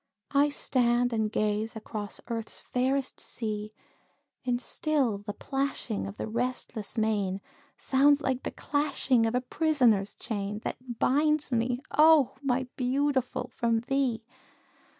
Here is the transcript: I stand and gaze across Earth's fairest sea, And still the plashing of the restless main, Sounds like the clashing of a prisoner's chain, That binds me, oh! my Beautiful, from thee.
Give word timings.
I 0.31 0.49
stand 0.49 1.13
and 1.13 1.31
gaze 1.31 1.75
across 1.75 2.19
Earth's 2.27 2.59
fairest 2.59 3.19
sea, 3.19 3.71
And 4.43 4.59
still 4.59 5.19
the 5.19 5.33
plashing 5.33 6.07
of 6.07 6.17
the 6.17 6.25
restless 6.25 6.97
main, 6.97 7.39
Sounds 7.77 8.19
like 8.19 8.41
the 8.41 8.49
clashing 8.49 9.27
of 9.27 9.35
a 9.35 9.41
prisoner's 9.41 10.15
chain, 10.15 10.57
That 10.63 10.97
binds 10.97 11.51
me, 11.51 11.81
oh! 11.91 12.33
my 12.41 12.65
Beautiful, 12.77 13.51
from 13.53 13.81
thee. 13.81 14.23